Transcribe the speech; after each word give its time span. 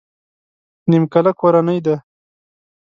نيمکله 0.89 1.31
کورنۍ 1.39 1.79
ده. 1.85 1.95